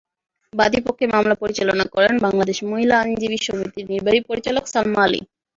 বাদীপক্ষে 0.53 1.05
মামলা 1.07 1.35
পরিচালনা 1.41 1.85
করেন 1.95 2.13
বাংলাদেশ 2.25 2.57
মহিলা 2.69 2.95
আইনজীবী 2.99 3.37
সমিতির 3.47 3.85
নির্বাহী 3.91 4.19
পরিচালক 4.29 4.63
সালমা 4.67 5.01
আলী। 5.05 5.21